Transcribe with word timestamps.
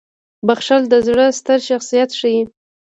•بخښل 0.47 0.83
د 0.89 0.93
زړه 1.07 1.25
ستر 1.39 1.59
شخصیت 1.69 2.09
ښيي. 2.19 2.41